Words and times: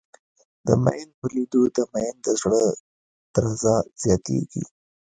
د 0.67 0.69
ميئن 0.83 1.09
په 1.19 1.27
لېدو 1.33 1.61
د 1.77 1.79
ميئن 1.93 2.15
د 2.25 2.27
زړه 2.41 2.63
درزه 3.33 3.75
زياتېږي. 4.03 4.63